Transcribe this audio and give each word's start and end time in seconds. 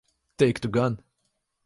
Teiktu 0.37 0.71
gan. 0.71 0.97